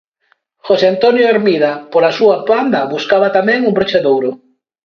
[0.69, 4.31] José Antonio Hermida, pola súa banda, buscaba tamén un broche de ouro.